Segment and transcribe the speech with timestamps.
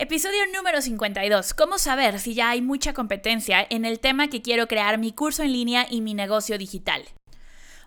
[0.00, 1.54] Episodio número 52.
[1.54, 5.42] ¿Cómo saber si ya hay mucha competencia en el tema que quiero crear mi curso
[5.42, 7.02] en línea y mi negocio digital?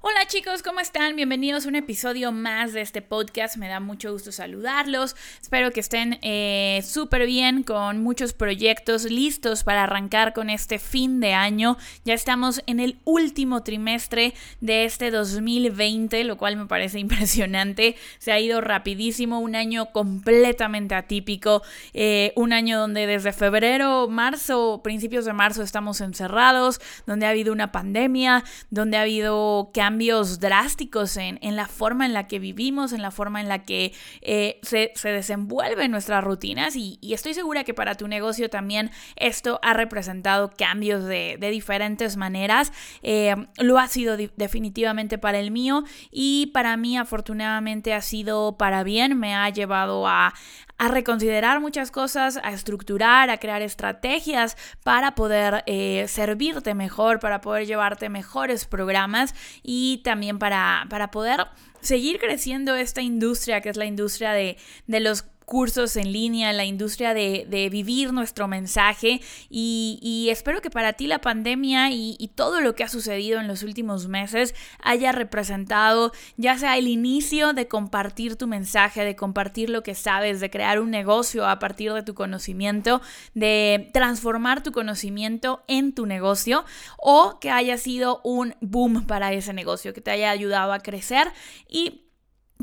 [0.04, 1.16] Hola chicos, ¿cómo están?
[1.16, 3.58] Bienvenidos a un episodio más de este podcast.
[3.58, 5.16] Me da mucho gusto saludarlos.
[5.39, 11.20] Espero que estén eh, súper bien con muchos proyectos listos para arrancar con este fin
[11.20, 11.78] de año.
[12.04, 17.96] Ya estamos en el último trimestre de este 2020, lo cual me parece impresionante.
[18.18, 21.61] Se ha ido rapidísimo, un año completamente atípico,
[21.93, 27.54] eh, un año donde desde febrero, marzo, principios de marzo estamos encerrados, donde ha habido
[27.54, 32.94] una pandemia, donde ha habido cambios cambios drásticos en, la forma en la que vivimos,
[32.94, 37.73] en la forma en la que eh, se, desenvuelven nuestras rutinas y, estoy segura que
[37.73, 42.72] para tu negocio también esto ha representado cambios de, diferentes maneras.
[43.03, 48.83] Eh, lo ha sido definitivamente para el mío y para mí afortunadamente ha sido para
[48.83, 50.33] bien, me ha llevado a,
[50.81, 57.40] a reconsiderar muchas cosas, a estructurar, a crear estrategias para poder eh, servirte mejor, para
[57.40, 61.46] poder llevarte mejores programas y también para, para poder
[61.82, 64.58] seguir creciendo esta industria que es la industria de,
[64.88, 69.20] de los cursos en línea, la industria de, vivir nuestro mensaje.
[69.50, 73.50] Y, espero que para ti la pandemia y, y, todo lo que ha sucedido en
[73.50, 79.70] los últimos meses haya representado ya sea el inicio de compartir tu mensaje, de compartir
[79.70, 83.02] lo que sabes, de crear un negocio a partir de tu conocimiento,
[83.34, 86.64] de transformar tu conocimiento en tu negocio
[86.98, 91.28] o que haya sido un boom para ese negocio, que te haya ayudado a crecer
[91.68, 92.01] y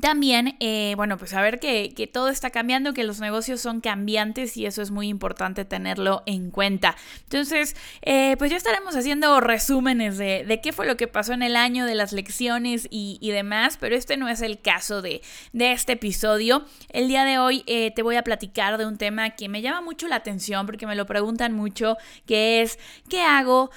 [0.01, 4.57] también, eh, bueno, pues saber que, que, todo está cambiando, que los negocios son cambiantes
[4.57, 6.97] y eso es muy importante tenerlo en cuenta.
[7.25, 11.43] Entonces, eh, pues ya estaremos haciendo resúmenes de, de, qué fue lo que pasó en
[11.43, 15.73] el año, de las lecciones y, demás, pero este no es el caso de, de
[15.73, 16.65] este episodio.
[16.91, 19.81] El día de hoy eh, te voy a platicar de un tema que me llama
[19.81, 23.71] mucho la atención porque me lo preguntan mucho, que es, ¿qué hago?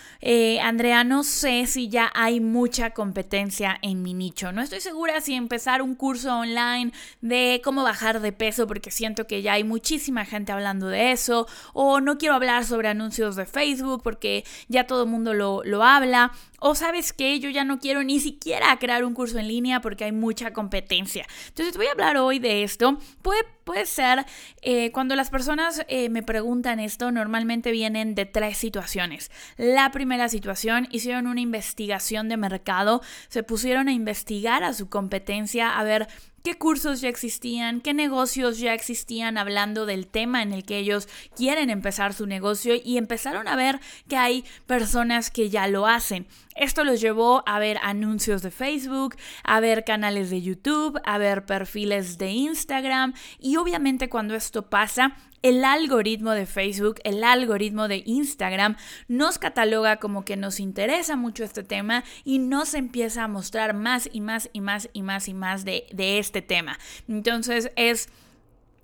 [0.61, 4.52] Andrea, no sé si ya hay mucha competencia en mi nicho.
[4.52, 6.92] No estoy segura si empezar un curso curso online
[7.22, 11.48] de cómo bajar de peso porque siento que ya hay muchísima gente hablando de eso,
[11.72, 15.83] o no quiero hablar sobre anuncios de Facebook porque ya todo el mundo lo, lo
[15.83, 19.80] habla, o sabes que yo ya no quiero ni siquiera crear un curso en línea
[19.80, 21.26] porque hay mucha competencia.
[21.48, 22.98] Entonces voy a hablar hoy de esto.
[23.21, 24.26] Puede, puede ser,
[24.61, 29.32] eh, cuando las personas eh, me preguntan esto, normalmente vienen de tres situaciones.
[29.58, 35.77] La primera situación, hicieron una investigación de mercado, se pusieron a investigar a su competencia,
[35.77, 36.08] a ver
[36.43, 41.07] qué cursos ya existían, qué negocios ya existían hablando del tema en el que ellos
[41.35, 46.27] quieren empezar su negocio y empezaron a ver que hay personas que ya lo hacen.
[46.55, 51.45] Esto los llevó a ver anuncios de Facebook, a ver canales de YouTube, a ver
[51.45, 58.03] perfiles de Instagram y obviamente cuando esto pasa, el algoritmo de Facebook, el algoritmo de
[58.05, 58.75] Instagram
[59.08, 64.09] nos cataloga como que nos interesa mucho este tema y nos empieza a mostrar más
[64.11, 66.80] y más y más y más y más de, de este tema.
[67.09, 68.08] Entonces es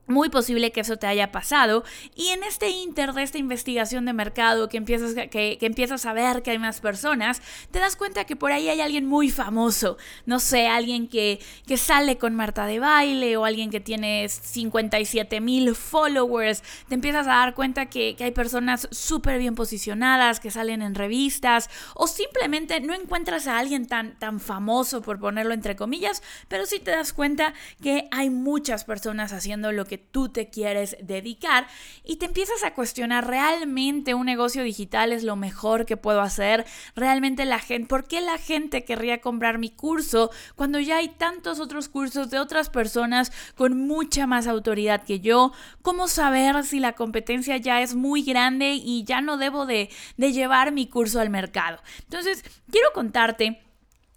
[0.08, 1.84] muy posible que eso te haya pasado.
[2.16, 6.42] Y en este inter de esta investigación de mercado, que empiezas, que, empiezas a ver
[6.44, 7.42] que hay más personas,
[7.72, 9.98] te das cuenta que por ahí hay alguien muy famoso.
[10.26, 15.42] No sé, alguien que, que sale con Marta de baile o alguien que tiene 57
[15.42, 16.64] mil followers.
[16.88, 20.96] Te empiezas a dar cuenta que, que hay personas súper bien posicionadas, que salen en
[20.96, 21.70] revistas.
[21.94, 26.80] O simplemente no encuentras a alguien tan, tan famoso, por ponerlo entre comillas, pero sí
[26.80, 31.68] te das cuenta que hay muchas personas haciendo lo que tú te quieres dedicar
[32.04, 36.66] y te empiezas a cuestionar, ¿realmente un negocio digital es lo mejor que puedo hacer?
[36.96, 41.60] ¿Realmente la gente, por qué la gente querría comprar mi curso cuando ya hay tantos
[41.60, 45.52] otros cursos de otras personas con mucha más autoridad que yo?
[45.82, 50.72] ¿Cómo saber si la competencia ya es muy grande y ya no debo de, llevar
[50.72, 51.80] mi curso al mercado?
[52.04, 53.67] Entonces, quiero contarte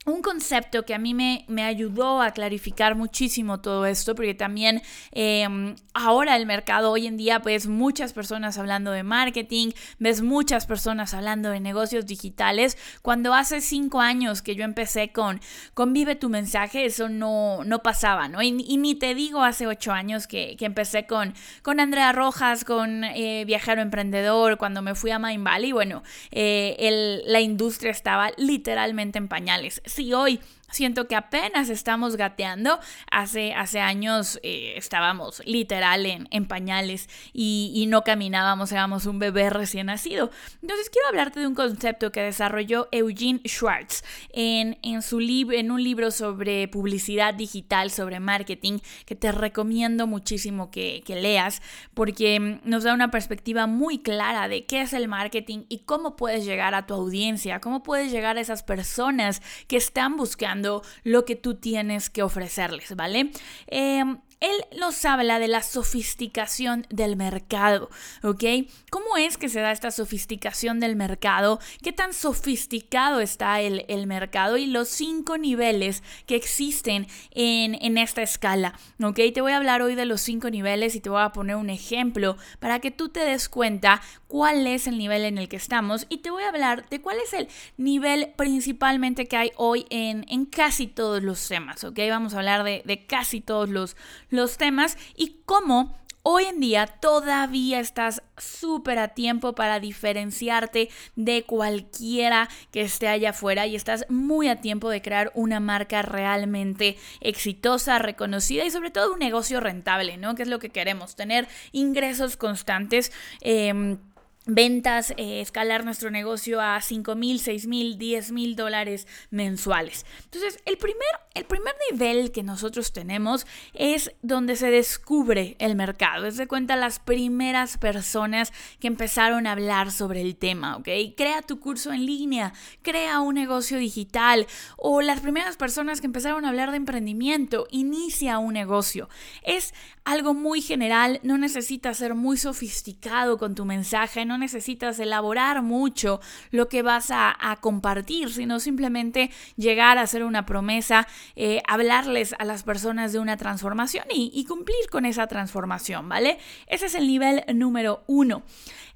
[0.07, 4.81] un concepto que a mí me, me, ayudó a clarificar muchísimo todo esto, porque también
[5.13, 10.65] em, ahora el mercado hoy en día ves muchas personas hablando de marketing, ves muchas
[10.65, 15.39] personas hablando de negocios digitales, cuando hace cinco años que yo empecé con,
[15.75, 18.41] con Vive tu mensaje, eso no, no pasaba, ¿no?
[18.41, 23.05] Y, ni te digo hace ocho años que, que empecé con, con Andrea Rojas, con
[23.05, 28.31] eh, Viajero Emprendedor, cuando me fui a Mind Valley, bueno, eh, el, la industria estaba
[28.39, 30.41] literalmente en pañales si hoy
[30.71, 32.79] Siento que apenas estamos gateando.
[33.11, 39.19] Hace, hace años eh, estábamos literal en, en pañales y, y, no caminábamos, éramos un
[39.19, 40.31] bebé recién nacido.
[40.63, 44.03] Entonces quiero hablarte de un concepto que desarrolló Eugene Schwartz
[44.33, 50.71] en, en, su en un libro sobre publicidad digital, sobre marketing, que te recomiendo muchísimo
[50.71, 51.61] que, que leas
[51.95, 56.17] porque mm, nos da una perspectiva muy clara de qué es el marketing y cómo
[56.17, 60.60] puedes llegar a tu audiencia, cómo puedes llegar a esas personas que están buscando
[61.05, 63.31] lo que tú tienes que ofrecerles, ¿vale?
[63.67, 67.91] Em, él nos habla de la sofisticación del mercado,
[68.23, 68.45] ¿ok?
[68.91, 71.61] ¿Cómo es que se da esta sofisticación del mercado?
[71.83, 74.57] ¿Qué tan sofisticado está el, mercado?
[74.57, 79.21] Y los cinco niveles que existen en, en, esta escala, ¿ok?
[79.35, 81.69] Te voy a hablar hoy de los cinco niveles y te voy a poner un
[81.69, 86.07] ejemplo para que tú te des cuenta cuál es el nivel en el que estamos
[86.09, 90.25] y te voy a hablar de cuál es el nivel principalmente que hay hoy en,
[90.29, 91.99] en casi todos los temas, ¿ok?
[92.09, 93.97] Vamos a hablar de, de casi todos los
[94.31, 101.45] los temas y cómo Hoy en día todavía estás súper a tiempo para diferenciarte de
[101.45, 106.99] cualquiera que esté allá afuera y estás muy a tiempo de crear una marca realmente
[107.23, 110.35] exitosa, reconocida y sobre todo un negocio rentable, ¿no?
[110.35, 113.13] Que es lo que queremos, tener ingresos constantes.
[113.41, 113.97] Em,
[114.47, 120.07] ventas, eh, escalar nuestro negocio a 5 mil, 6 mil, 10 mil dólares mensuales.
[120.25, 126.27] Entonces, el primer, el primer nivel que nosotros tenemos es donde se descubre el mercado.
[126.27, 130.89] Es de cuenta las primeras personas que empezaron a hablar sobre el tema, ¿ok?
[131.17, 132.53] Crea tu curso en línea,
[132.83, 134.47] crea un negocio digital
[134.77, 139.09] o las primeras personas que empezaron a hablar de emprendimiento, inicia un negocio.
[139.43, 145.61] Es algo muy general, no necesitas ser muy sofisticado con tu mensaje, no necesitas elaborar
[145.61, 146.21] mucho
[146.53, 152.45] lo que vas a, compartir, sino simplemente llegar a hacer una promesa, eh, hablarles a
[152.45, 156.39] las personas de una transformación y, y cumplir con esa transformación, ¿vale?
[156.69, 158.45] Ese es el nivel número uno.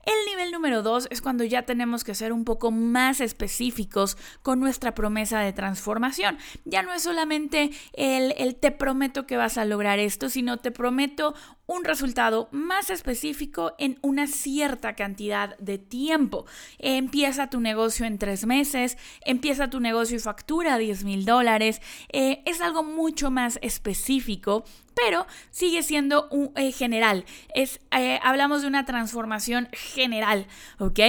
[0.05, 4.61] El nivel número dos es cuando ya tenemos que ser un poco más específicos con
[4.61, 6.39] nuestra promesa de transformación.
[6.65, 10.71] Ya no es solamente el, el te prometo que vas a lograr esto, sino te
[10.71, 11.35] prometo
[11.67, 16.45] un resultado más específico en una cierta cantidad de tiempo.
[16.79, 21.81] Empieza tu negocio en tres meses, empieza tu negocio y factura 10 mil dólares.
[22.13, 27.25] Eh, es algo mucho más específico pero sigue siendo un, eh, general.
[27.55, 30.47] Es, eh, hablamos de una transformación general,
[30.79, 31.01] ¿ok?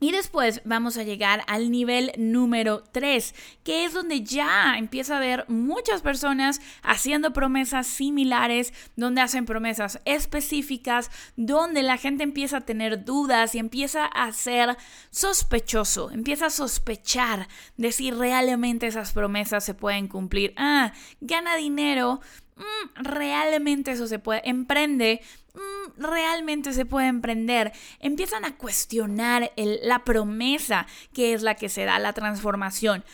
[0.00, 5.16] Y después vamos a llegar al nivel número 3, que es donde ya empieza a
[5.16, 12.66] haber muchas personas haciendo promesas similares, donde hacen promesas específicas, donde la gente empieza a
[12.66, 14.76] tener dudas y empieza a ser
[15.10, 17.48] sospechoso, empieza a sospechar
[17.78, 20.52] de si realmente esas promesas se pueden cumplir.
[20.58, 20.92] Ah,
[21.22, 22.20] gana dinero,
[22.56, 25.20] Mm, realmente eso se puede, emprende,
[25.54, 27.72] mm, realmente se puede emprender.
[28.00, 33.04] Empiezan a cuestionar la promesa que es la que se da, la transformación.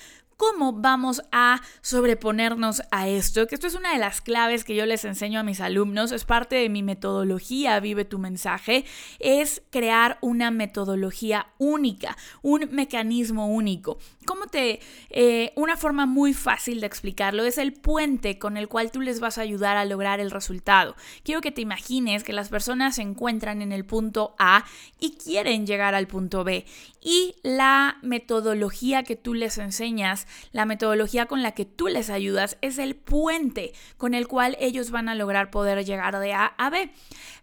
[0.41, 3.47] ¿Cómo vamos a sobreponernos a esto?
[3.47, 6.25] Que esto es una de las claves que yo les enseño a mis alumnos, es
[6.25, 8.87] parte de mi metodología Vive tu mensaje,
[9.19, 13.99] es crear una metodología única, un mecanismo único.
[14.25, 19.01] ¿Cómo Eh, una forma muy fácil de explicarlo es el puente con el cual tú
[19.01, 20.97] les vas a ayudar a lograr el resultado.
[21.23, 24.65] Quiero que te imagines que las personas se encuentran en el punto A
[24.99, 26.65] y quieren llegar al punto B.
[27.01, 32.59] Y la metodología que tú les enseñas la metodología con la que tú les ayudas
[32.61, 36.71] es el puente con el cual ellos van a lograr poder llegar de A a
[36.71, 36.91] B.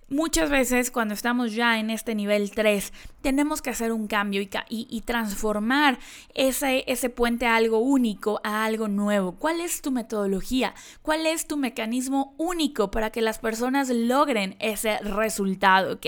[0.09, 5.01] Muchas veces cuando estamos ya en este nivel 3 tenemos que hacer un cambio y,
[5.01, 5.99] transformar
[6.33, 9.33] ese, ese puente a algo único, a algo nuevo.
[9.33, 10.73] ¿Cuál es tu metodología?
[11.01, 15.95] ¿Cuál es tu mecanismo único para que las personas logren ese resultado?
[15.95, 16.05] ¿Ok?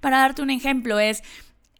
[0.00, 1.22] Para darte un ejemplo es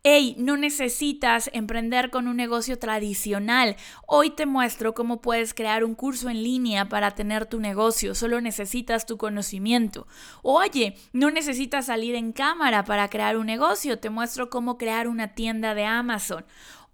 [0.03, 3.77] Hey, no necesitas emprender con un negocio tradicional.
[4.07, 8.15] Hoy te muestro cómo puedes crear un curso en línea para tener tu negocio.
[8.15, 10.07] Solo necesitas tu conocimiento.
[10.43, 13.99] Oye, no necesitas salir en cámara para crear un negocio.
[13.99, 16.45] Te muestro cómo crear una tienda de Amazon.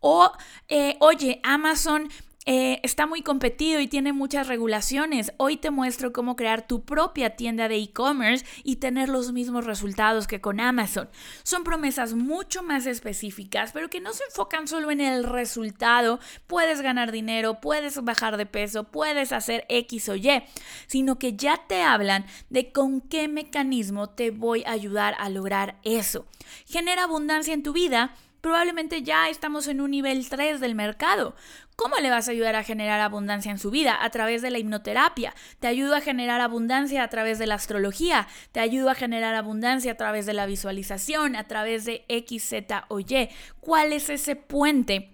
[0.01, 0.33] O,
[0.69, 2.09] eh, oye, Amazon
[2.45, 5.33] eh, está muy competido y tiene muchas regulaciones.
[5.37, 10.27] Hoy te muestro cómo crear tu propia tienda de e-commerce y tener los mismos resultados
[10.27, 11.09] que con Amazon.
[11.45, 16.19] Son promesas mucho más específicas, pero que no se enfocan solo en el resultado.
[16.49, 20.43] Puedes ganar dinero, puedes bajar de peso, puedes hacer X o Y,
[20.89, 25.79] sino que ya te hablan de con qué mecanismo te voy a ayudar a lograr
[25.85, 26.27] eso.
[26.67, 31.35] Genera abundancia en tu vida probablemente ya estamos en un nivel 3 del mercado.
[31.83, 33.99] ¿Cómo le vas a ayudar a generar abundancia en su vida?
[34.01, 35.35] A través de la hipnoterapia.
[35.59, 38.29] Te ayudo a generar abundancia a través de la astrología.
[38.53, 42.85] Te ayudo a generar abundancia a través de la visualización, a través de X, Z
[42.87, 43.31] o Y.
[43.59, 45.09] ¿Cuál es ese puente?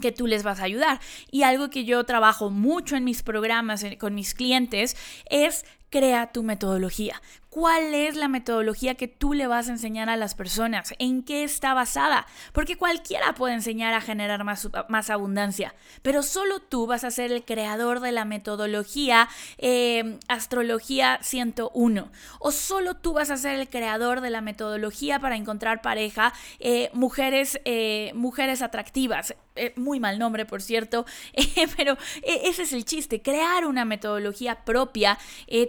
[0.00, 1.00] que tú les vas a ayudar.
[1.30, 4.94] Y algo que yo trabajo mucho en mis programas con mis clientes
[5.30, 7.20] es crea tu metodología.
[7.56, 10.92] ¿Cuál es la metodología que tú le vas a enseñar a las personas?
[10.98, 12.26] ¿En qué está basada?
[12.52, 17.46] Porque cualquiera puede enseñar a generar más, abundancia, pero solo tú vas a ser el
[17.46, 22.10] creador de la metodología eh, Astrología 101.
[22.40, 26.90] O solo tú vas a ser el creador de la metodología para encontrar pareja, eh,
[26.92, 29.34] mujeres, eh, mujeres atractivas.
[29.76, 31.06] muy mal nombre, por cierto,
[31.78, 35.16] pero ese es el chiste, crear una metodología propia.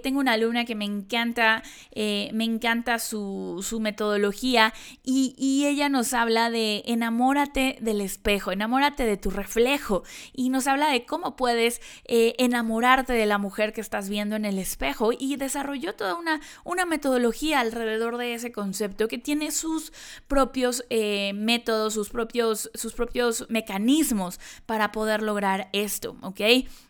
[0.08, 4.74] Tengo una alumna que me encanta eh, me encanta su, metodología
[5.04, 10.90] y, ella nos habla de enamórate del espejo, enamórate de tu reflejo y nos habla
[10.90, 15.36] de cómo puedes eh, enamorarte de la mujer que estás viendo en el espejo y
[15.36, 19.92] desarrolló toda una, una metodología alrededor de ese concepto que tiene sus
[20.30, 26.40] propios eh, métodos, sus propios, sus propios mecanismos para poder lograr esto, ¿ok?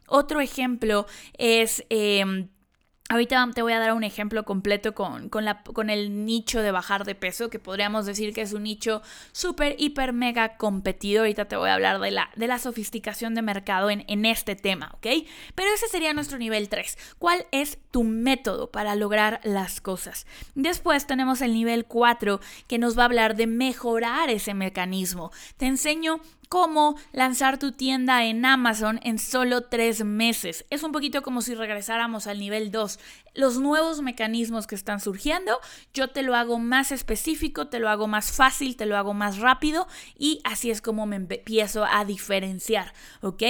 [0.08, 1.08] Otro ejemplo
[1.40, 1.84] es...
[1.90, 2.50] Em,
[3.10, 7.06] Ahorita te voy a dar un ejemplo completo con, la, con, el nicho de bajar
[7.06, 11.22] de peso, que podríamos decir que es un nicho súper, hiper, mega competido.
[11.22, 14.58] Ahorita te voy a hablar de la, de la sofisticación de mercado en, en este
[14.58, 15.08] tema, ¿ok?
[15.56, 16.98] Pero ese sería nuestro nivel 3.
[17.18, 20.28] ¿Cuál es tu método para lograr las cosas?
[20.56, 25.32] Después tenemos el nivel 4, que nos va a hablar de mejorar ese mecanismo.
[25.56, 30.66] Te enseño cómo lanzar tu tienda en Amazon en solo tres meses.
[30.70, 33.00] Es un poquito como si regresáramos al nivel 2.
[33.34, 35.60] Los nuevos mecanismos que están surgiendo,
[35.94, 39.40] yo te lo hago más específico, te lo hago más fácil, te lo hago más
[39.40, 39.88] rápido
[40.18, 43.44] y así es como me empiezo a diferenciar, ¿ok?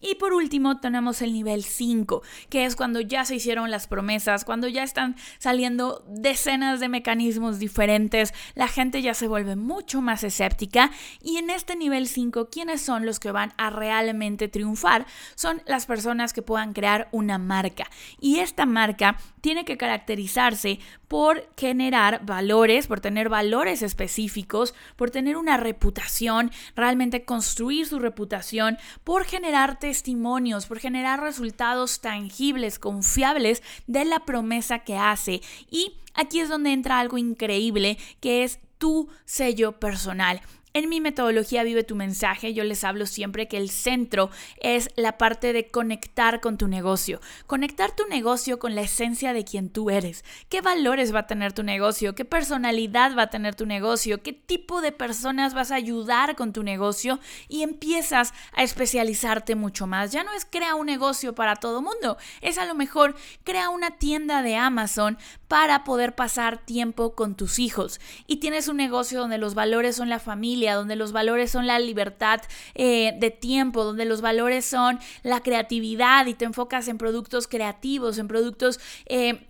[0.00, 4.44] Y por último tenemos el nivel 5, que es cuando ya se hicieron las promesas,
[4.44, 10.22] cuando ya están saliendo decenas de mecanismos diferentes, la gente ya se vuelve mucho más
[10.22, 10.90] escéptica
[11.20, 15.06] y en este nivel 5, ¿quiénes son los que van a realmente triunfar?
[15.34, 17.90] Son las personas que puedan crear una marca.
[18.20, 20.78] Y esta marca tiene que caracterizarse
[21.08, 28.78] por generar valores, por tener valores específicos, por tener una reputación, realmente construir su reputación,
[29.04, 35.40] por generar testimonios, por generar resultados tangibles, confiables de la promesa que hace.
[35.70, 40.42] Y aquí es donde entra algo increíble, que es tu sello personal.
[40.74, 45.18] En mi metodología Vive tu mensaje, yo les hablo siempre que el centro es la
[45.18, 47.20] parte de conectar con tu negocio.
[47.46, 50.24] Conectar tu negocio con la esencia de quien tú eres.
[50.48, 52.14] ¿Qué valores va a tener tu negocio?
[52.14, 54.22] ¿Qué personalidad va a tener tu negocio?
[54.22, 57.18] ¿Qué tipo de personas vas a ayudar con tu negocio?
[57.48, 60.12] Y empiezas a especializarte mucho más.
[60.12, 63.92] Ya no es crea un negocio para todo mundo, es a lo mejor crea una
[63.92, 68.00] tienda de Amazon para poder pasar tiempo con tus hijos.
[68.26, 71.78] Y tienes un negocio donde los valores son la familia, donde los valores son la
[71.78, 72.40] libertad
[72.74, 78.18] eh, de tiempo, donde los valores son la creatividad y te enfocas en productos creativos,
[78.18, 78.80] en productos...
[79.06, 79.44] Eh,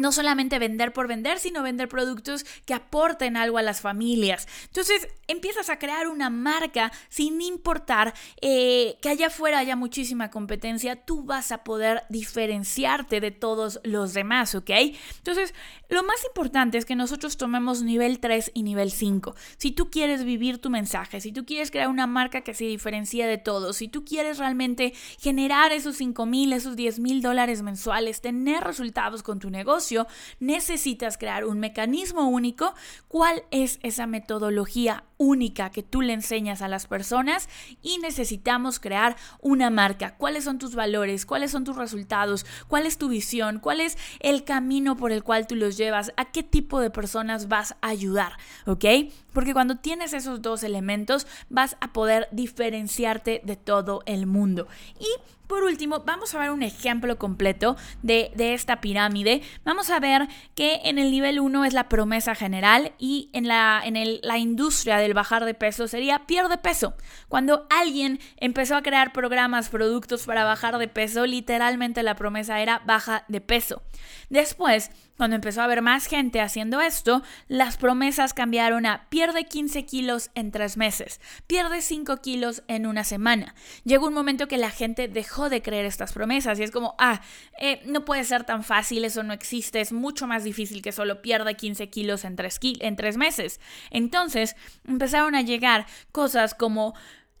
[0.00, 4.48] no solamente vender por vender, sino vender productos que aporten algo a las familias.
[4.64, 10.96] Entonces empiezas a crear una marca sin importar eh, que allá afuera haya muchísima competencia,
[10.96, 14.70] tú vas a poder diferenciarte de todos los demás, ¿ok?
[15.18, 15.54] Entonces,
[15.88, 19.34] lo más importante es que nosotros tomemos nivel 3 y nivel 5.
[19.56, 23.26] Si tú quieres vivir tu mensaje, si tú quieres crear una marca que se diferencie
[23.26, 28.20] de todos, si tú quieres realmente generar esos 5 mil, esos 10 mil dólares mensuales,
[28.20, 29.89] tener resultados con tu negocio,
[30.38, 32.74] necesitas crear un mecanismo único.
[33.08, 37.48] ¿Cuál es esa metodología única que tú le enseñas a las personas?
[37.82, 40.16] Y necesitamos crear una marca.
[40.16, 41.26] ¿Cuáles son tus valores?
[41.26, 42.46] ¿Cuáles son tus resultados?
[42.68, 43.58] ¿Cuál es tu visión?
[43.58, 46.12] ¿Cuál es el camino por el cual tú los llevas?
[46.16, 48.32] ¿A qué tipo de personas vas a ayudar?
[48.66, 48.84] ¿Ok?
[49.32, 54.66] Porque cuando tienes esos dos elementos vas a poder diferenciarte de todo el mundo.
[54.98, 55.06] Y
[55.50, 59.42] por último, vamos a ver un ejemplo completo de, esta pirámide.
[59.64, 63.82] Vamos a ver que en el nivel 1 es la promesa general y en, la,
[63.84, 66.94] en la industria del bajar de peso sería pierde peso.
[67.26, 72.82] Cuando alguien empezó a crear programas, productos para bajar de peso, literalmente la promesa era
[72.86, 73.82] baja de peso.
[74.28, 79.84] Después, cuando empezó a haber más gente haciendo esto, las promesas cambiaron a pierde 15
[79.84, 83.54] kilos en tres meses, pierde 5 kilos en una semana.
[83.84, 87.20] Llegó un momento que la gente dejó de creer estas promesas y es como, ah,
[87.60, 91.20] eh, no puede ser tan fácil, eso no existe, es mucho más difícil que solo
[91.20, 93.60] pierde 15 kilos en tres, en tres meses.
[93.90, 94.56] Entonces
[94.88, 96.94] empezaron a llegar cosas como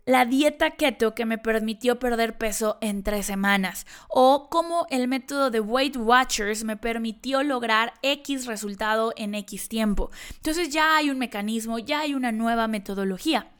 [0.06, 5.50] la dieta keto que me permitió perder peso en tres semanas o cómo el método
[5.50, 10.10] de Weight Watchers me permitió lograr X resultado en X tiempo.
[10.36, 13.50] Entonces ya hay un mecanismo, ya hay una nueva metodología.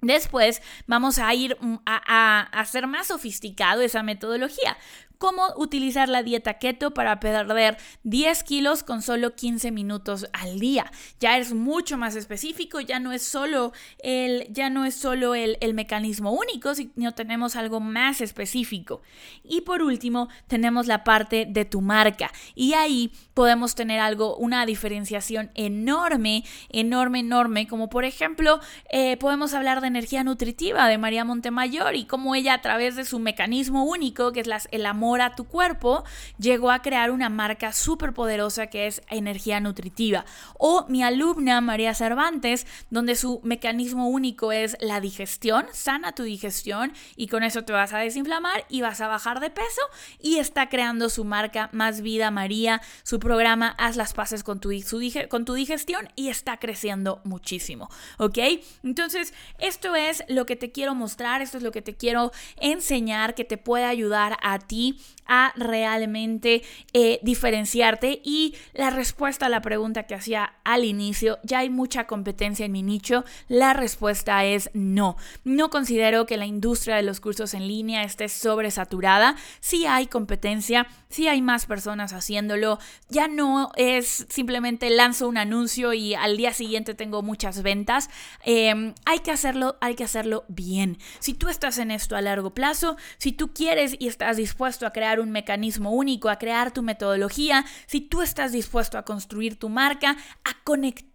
[0.00, 4.76] Después vamos a ir mm, a, a, hacer más sofisticado esa metodología
[5.22, 10.90] cómo utilizar la dieta keto para perder 10 kilos con solo 15 minutos al día.
[11.20, 13.70] Ya es mucho más específico, ya no es solo
[14.02, 19.02] el, ya no es solo el, el mecanismo único, sino tenemos algo más específico.
[19.44, 22.32] Y por último, tenemos la parte de tu marca.
[22.56, 28.58] Y ahí podemos tener algo, una diferenciación enorme, enorme, enorme, como por ejemplo,
[28.90, 33.04] eh, podemos hablar de energía nutritiva de María Montemayor y cómo ella a través de
[33.04, 36.04] su mecanismo único, que es el amor, a tu cuerpo,
[36.38, 40.24] llegó a crear una marca súper poderosa que es energía nutritiva.
[40.58, 46.92] O mi alumna María Cervantes, donde su mecanismo único es la digestión, sana tu digestión
[47.16, 49.82] y con eso te vas a desinflamar y vas a bajar de peso
[50.20, 54.70] y está creando su marca Más Vida María, su programa Haz las paces con tu,
[55.28, 57.88] con tu digestión y está creciendo muchísimo,
[58.18, 58.38] ¿ok?
[58.82, 63.34] Entonces, esto es lo que te quiero mostrar, esto es lo que te quiero enseñar
[63.34, 69.62] que te puede ayudar a ti a realmente eh, diferenciarte y la respuesta a la
[69.62, 74.70] pregunta que hacía al inicio, ya hay mucha competencia en mi nicho, la respuesta es
[74.74, 75.16] no.
[75.44, 80.86] No considero que la industria de los cursos en línea esté sobresaturada, sí hay competencia,
[81.08, 82.78] sí hay más personas haciéndolo,
[83.08, 88.10] ya no es simplemente lanzo un anuncio y al día siguiente tengo muchas ventas,
[88.44, 90.98] em, hay que hacerlo, hay que hacerlo bien.
[91.20, 94.91] Si tú estás en esto a largo plazo, si tú quieres y estás dispuesto a
[94.92, 99.68] crear un mecanismo único, a crear tu metodología, si tú estás dispuesto a construir tu
[99.68, 101.11] marca, a conectar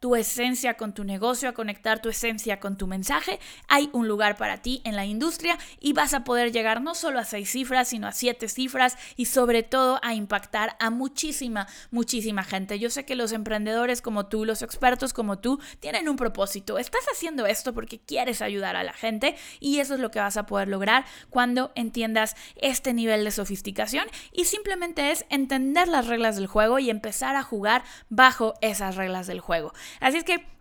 [0.00, 4.36] tu esencia con tu negocio, a conectar tu esencia con tu mensaje, hay un lugar
[4.36, 7.88] para ti en la industria y vas a poder llegar no solo a seis cifras,
[7.88, 12.78] sino a siete cifras y sobre todo a impactar a muchísima, muchísima gente.
[12.78, 16.78] Yo sé que los emprendedores como tú, los expertos como tú, tienen un propósito.
[16.78, 20.36] Estás haciendo esto porque quieres ayudar a la gente y eso es lo que vas
[20.36, 26.36] a poder lograr cuando entiendas este nivel de sofisticación y simplemente es entender las reglas
[26.36, 29.72] del juego y empezar a jugar bajo esas reglas del juego.
[30.00, 30.53] Así es que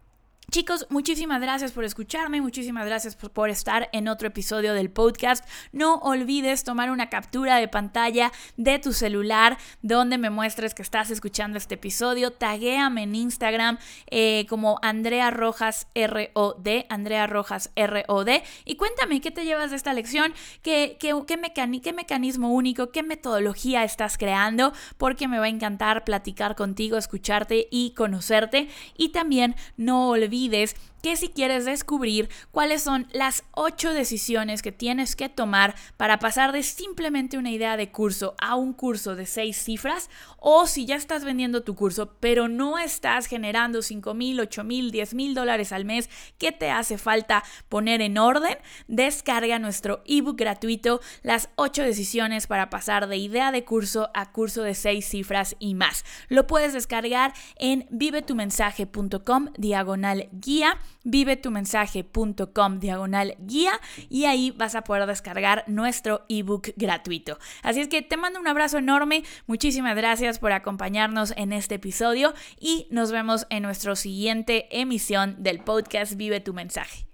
[0.52, 5.44] Chicos, muchísimas gracias por escucharme, muchísimas gracias por, estar en otro episodio del podcast.
[5.72, 11.12] No olvides tomar una captura de pantalla de tu celular donde me muestres que estás
[11.12, 12.32] escuchando este episodio.
[12.32, 13.80] Taguéame en Instagram
[14.12, 18.30] eh, como Andrea Rojas ROD, Andrea Rojas ROD,
[18.66, 23.84] y cuéntame qué te llevas de esta lección, qué, qué, qué mecanismo único, qué metodología
[23.84, 28.68] estás creando, porque me va a encantar platicar contigo, escucharte y conocerte.
[28.98, 34.72] Y también no olvides olvides que si quieres descubrir cuáles son las ocho decisiones que
[34.72, 39.26] tienes que tomar para pasar de simplemente una idea de curso a un curso de
[39.26, 44.40] seis cifras, o si ya estás vendiendo tu curso pero no estás generando 5 mil,
[44.40, 48.58] 8 mil, 10 mil dólares al mes, ¿qué te hace falta poner en orden?
[48.88, 54.64] Descarga nuestro ebook gratuito, las ocho decisiones para pasar de idea de curso a curso
[54.64, 56.06] de seis cifras y más.
[56.30, 65.06] Lo puedes descargar en vivetumensaje.com diagonal guía, vivetumensaje.com diagonal guía y ahí vas a poder
[65.06, 67.38] descargar nuestro ebook gratuito.
[67.62, 72.34] Así es que te mando un abrazo enorme, muchísimas gracias por acompañarnos en este episodio
[72.60, 77.13] y nos vemos en nuestra siguiente emisión del podcast Vive tu mensaje.